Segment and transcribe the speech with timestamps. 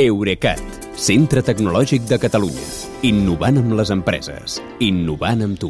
[0.00, 0.60] Eurecat,
[0.96, 2.62] centre tecnològic de Catalunya.
[3.04, 4.54] Innovant amb les empreses.
[4.80, 5.68] Innovant amb tu.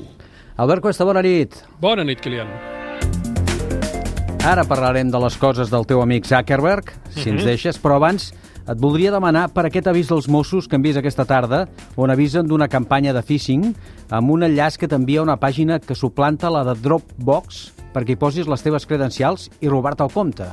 [0.54, 1.56] Albert Cuesta, bona nit.
[1.82, 2.46] Bona nit, Kilian.
[4.46, 8.30] Ara parlarem de les coses del teu amic Zuckerberg, si ens deixes, però abans
[8.70, 11.64] et voldria demanar per aquest avís dels Mossos que hem vist aquesta tarda,
[11.98, 13.72] on avisen d'una campanya de phishing
[14.14, 18.22] amb un enllaç que t'envia a una pàgina que suplanta la de Dropbox perquè hi
[18.28, 20.52] posis les teves credencials i robar-te el compte.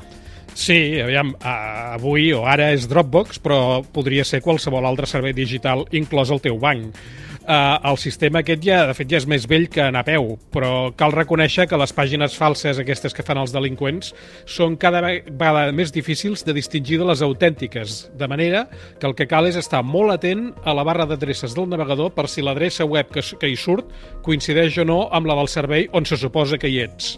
[0.58, 6.32] Sí, aviam, avui o ara és Dropbox, però podria ser qualsevol altre servei digital, inclòs
[6.34, 6.98] el teu banc.
[7.48, 10.34] Uh, el sistema aquest ja, de fet, ja és més vell que anar a peu,
[10.52, 14.10] però cal reconèixer que les pàgines falses, aquestes que fan els delinqüents,
[14.44, 18.66] són cada vegada més difícils de distingir de les autèntiques, de manera
[19.00, 22.28] que el que cal és estar molt atent a la barra d'adreces del navegador per
[22.28, 23.96] si l'adreça web que, que hi surt
[24.28, 27.16] coincideix o no amb la del servei on se suposa que hi ets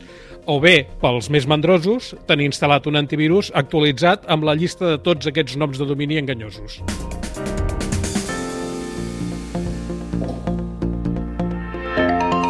[0.49, 5.29] o bé, pels més mandrosos, tenir instal·lat un antivirus actualitzat amb la llista de tots
[5.29, 6.81] aquests noms de domini enganyosos.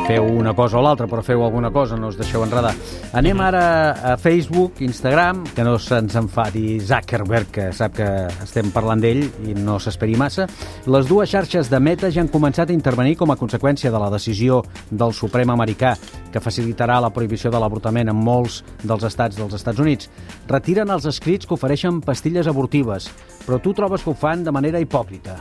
[0.09, 2.71] Feu una cosa o l'altra, però feu alguna cosa, no us deixeu enredar.
[3.13, 8.07] Anem ara a Facebook, Instagram, que no se'ns enfadi Zuckerberg, que sap que
[8.41, 10.47] estem parlant d'ell i no s'esperi massa.
[10.89, 14.09] Les dues xarxes de Meta ja han començat a intervenir com a conseqüència de la
[14.09, 15.93] decisió del Suprem americà
[16.33, 20.09] que facilitarà la prohibició de l'avortament en molts dels estats dels Estats Units.
[20.49, 23.11] Retiren els escrits que ofereixen pastilles abortives,
[23.45, 25.37] però tu trobes que ho fan de manera hipòcrita.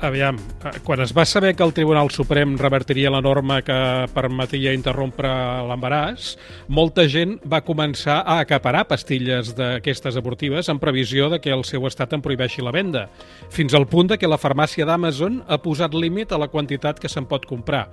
[0.00, 3.76] Aviam, eh, quan es va saber que el Tribunal Suprem revertiria la norma que
[4.12, 5.30] permetia interrompre
[5.68, 6.34] l'embaràs,
[6.68, 11.86] molta gent va començar a acaparar pastilles d'aquestes abortives en previsió de que el seu
[11.88, 13.08] estat en prohibeixi la venda,
[13.48, 17.08] fins al punt de que la farmàcia d'Amazon ha posat límit a la quantitat que
[17.08, 17.86] se'n pot comprar.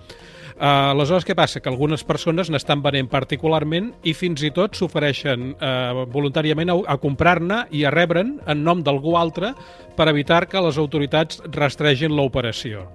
[0.53, 1.59] Uh, aleshores, què passa?
[1.63, 6.97] Que algunes persones n'estan venent particularment i fins i tot s'ofereixen uh, voluntàriament a, a
[7.01, 9.55] comprar-ne i a rebre'n en nom d'algú altre
[9.97, 12.87] per evitar que les autoritats rastregin l'operació.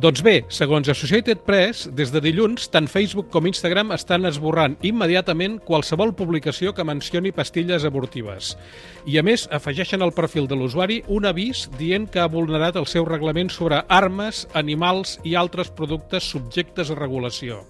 [0.00, 5.58] Doncs bé, segons Associated Press, des de dilluns, tant Facebook com Instagram estan esborrant immediatament
[5.66, 8.54] qualsevol publicació que mencioni pastilles abortives.
[9.04, 12.88] I, a més, afegeixen al perfil de l'usuari un avís dient que ha vulnerat el
[12.88, 17.60] seu reglament sobre armes, animals i altres productes subjectes a regulació.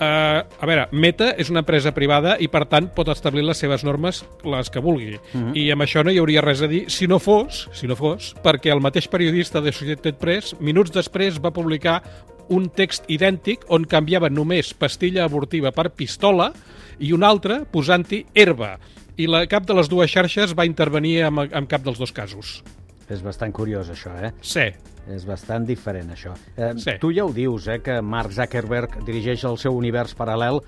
[0.00, 3.82] Uh, a veure, Meta és una empresa privada i, per tant, pot establir les seves
[3.84, 5.18] normes, les que vulgui.
[5.18, 5.52] Uh -huh.
[5.52, 8.34] I amb això no hi hauria res a dir si no fos, si no fos,
[8.42, 12.02] perquè el mateix periodista de Associated Press, minuts després, va publicar
[12.48, 16.52] un text idèntic on canviava només pastilla abortiva per pistola
[16.98, 18.78] i un altre posant-hi herba.
[19.16, 22.62] I la, cap de les dues xarxes va intervenir en, en cap dels dos casos.
[23.10, 24.32] És bastant curiós, això, eh?
[24.40, 24.68] Sí,
[25.10, 26.34] És bastant diferent, això.
[26.56, 26.92] Eh, Sí.
[27.00, 30.60] Tu ja ho dius, eh, que Mark Zuckerberg dirigeix el seu univers paral·lel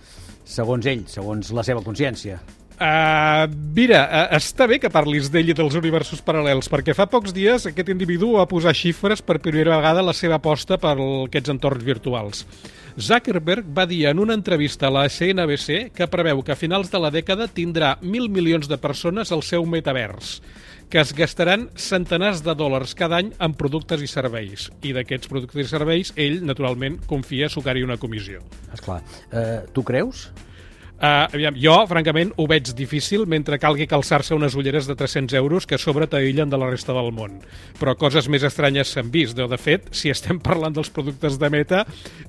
[0.44, 2.40] segons ell, segons la seva consciència.
[2.82, 7.30] Uh, mira, uh, està bé que parlis d'ell i dels universos paral·lels, perquè fa pocs
[7.36, 11.86] dies aquest individu va posar xifres per primera vegada la seva aposta per aquests entorns
[11.86, 12.42] virtuals.
[12.98, 16.98] Zuckerberg va dir en una entrevista a la CNBC que preveu que a finals de
[17.00, 20.40] la dècada tindrà mil milions de persones al seu metavers
[20.92, 24.66] que es gastaran centenars de dòlars cada any en productes i serveis.
[24.84, 28.42] I d'aquests productes i serveis, ell, naturalment, confia sucar-hi una comissió.
[28.74, 28.98] Esclar.
[29.32, 30.26] Eh, tu creus?
[31.02, 35.64] Uh, aviam, jo, francament, ho veig difícil mentre calgui calçar-se unes ulleres de 300 euros
[35.66, 37.40] que a sobre t'aïllen de la resta del món.
[37.80, 39.34] Però coses més estranyes s'han vist.
[39.34, 41.80] De, fet, si estem parlant dels productes de Meta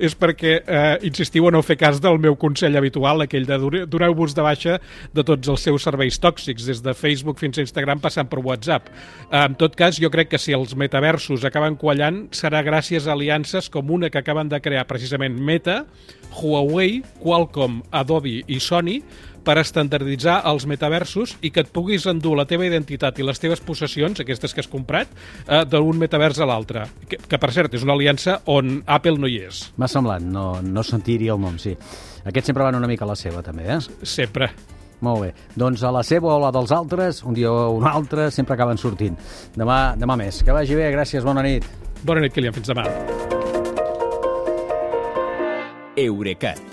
[0.02, 4.34] és perquè uh, insistiu a no fer cas del meu consell habitual, aquell de doneu-vos
[4.34, 4.80] de baixa
[5.14, 8.90] de tots els seus serveis tòxics, des de Facebook fins a Instagram passant per WhatsApp.
[9.28, 13.14] Uh, en tot cas, jo crec que si els metaversos acaben quallant serà gràcies a
[13.14, 15.84] aliances com una que acaben de crear precisament Meta,
[16.34, 19.00] Huawei, Qualcomm, Adobe i Sony
[19.44, 23.62] per estandarditzar els metaversos i que et puguis endur la teva identitat i les teves
[23.64, 25.12] possessions, aquestes que has comprat,
[25.48, 26.86] eh, d'un metavers a l'altre.
[27.10, 29.66] Que, que, per cert, és una aliança on Apple no hi és.
[29.78, 31.76] M'ha semblat, no, no sentiria el nom, sí.
[32.24, 33.82] Aquests sempre van una mica a la seva, també, eh?
[34.08, 34.54] Sempre.
[35.04, 35.34] Molt bé.
[35.60, 38.56] Doncs a la seva o a la dels altres, un dia o un altre, sempre
[38.56, 39.18] acaben sortint.
[39.58, 40.40] Demà, demà més.
[40.48, 41.68] Que vagi bé, gràcies, bona nit.
[42.08, 42.56] Bona nit, Kilian.
[42.56, 42.88] Fins demà.
[46.00, 46.73] Eurecat,